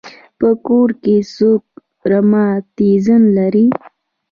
په 0.39 0.49
کور 0.65 0.89
کې 1.03 1.15
څوک 1.35 1.63
رماتیزم 2.11 3.21
لري. 3.37 3.65